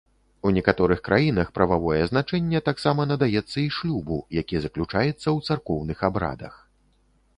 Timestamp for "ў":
5.15-5.39